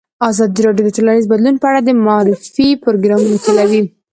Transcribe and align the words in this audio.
ازادي 0.29 0.59
راډیو 0.67 0.85
د 0.85 0.89
ټولنیز 0.97 1.25
بدلون 1.31 1.55
په 1.59 1.65
اړه 1.69 1.79
د 1.83 1.89
معارفې 2.05 2.69
پروګرامونه 2.83 3.37
چلولي. 3.45 3.83